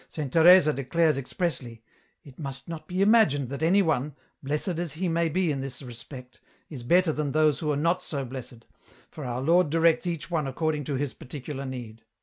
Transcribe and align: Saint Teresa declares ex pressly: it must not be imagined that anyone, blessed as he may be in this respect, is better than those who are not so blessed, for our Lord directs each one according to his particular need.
Saint 0.09 0.33
Teresa 0.33 0.73
declares 0.73 1.15
ex 1.15 1.31
pressly: 1.33 1.81
it 2.23 2.39
must 2.39 2.67
not 2.67 2.87
be 2.87 3.03
imagined 3.03 3.49
that 3.49 3.61
anyone, 3.61 4.15
blessed 4.41 4.79
as 4.79 4.93
he 4.93 5.07
may 5.07 5.29
be 5.29 5.51
in 5.51 5.61
this 5.61 5.83
respect, 5.83 6.41
is 6.71 6.81
better 6.81 7.13
than 7.13 7.33
those 7.33 7.59
who 7.59 7.71
are 7.71 7.77
not 7.77 8.01
so 8.01 8.25
blessed, 8.25 8.65
for 9.11 9.23
our 9.23 9.41
Lord 9.41 9.69
directs 9.69 10.07
each 10.07 10.31
one 10.31 10.47
according 10.47 10.85
to 10.85 10.95
his 10.95 11.13
particular 11.13 11.67
need. 11.67 12.01